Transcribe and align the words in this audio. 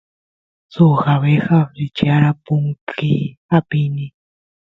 suk 0.73 0.99
abeja 1.13 1.57
flechyara 1.71 2.29
punkiy 2.45 3.23
apini 3.57 4.05